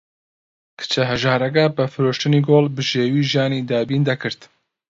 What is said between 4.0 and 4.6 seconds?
دەکرد.